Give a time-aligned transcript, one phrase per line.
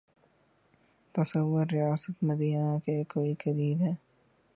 [1.15, 3.93] تصور ریاست مدینہ کے کوئی قریب ہے۔